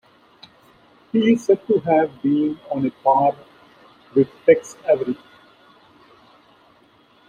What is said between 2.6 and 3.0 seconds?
on a